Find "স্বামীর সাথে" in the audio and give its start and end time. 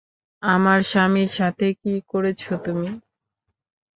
0.83-1.67